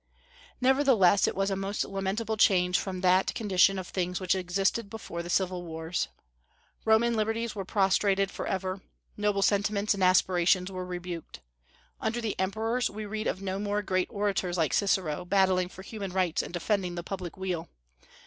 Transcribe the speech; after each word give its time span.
Nevertheless, 0.59 1.27
it 1.27 1.35
was 1.35 1.51
a 1.51 1.55
most 1.55 1.85
lamentable 1.85 2.35
change 2.35 2.79
from 2.79 3.01
that 3.01 3.35
condition 3.35 3.77
of 3.77 3.87
things 3.87 4.19
which 4.19 4.33
existed 4.33 4.89
before 4.89 5.21
the 5.21 5.29
civil 5.29 5.61
wars. 5.63 6.07
Roman 6.85 7.13
liberties 7.15 7.53
were 7.53 7.65
prostrated 7.65 8.31
forever; 8.31 8.81
noble 9.15 9.43
sentiments 9.43 9.93
and 9.93 10.03
aspirations 10.03 10.71
were 10.71 10.87
rebuked. 10.87 11.41
Under 11.99 12.19
the 12.19 12.35
Emperors 12.39 12.89
we 12.89 13.05
read 13.05 13.27
of 13.27 13.43
no 13.43 13.59
more 13.59 13.83
great 13.83 14.07
orators 14.09 14.57
like 14.57 14.73
Cicero, 14.73 15.23
battling 15.23 15.69
for 15.69 15.83
human 15.83 16.11
rights 16.11 16.41
and 16.41 16.51
defending 16.51 16.95
the 16.95 17.03
public 17.03 17.37
weal. 17.37 17.69